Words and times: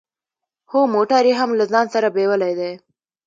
هو 0.71 0.79
موټر 0.93 1.23
يې 1.29 1.33
هم 1.39 1.49
له 1.59 1.65
ځان 1.71 1.85
سره 1.95 2.07
بيولی 2.15 2.53
دی. 2.59 2.71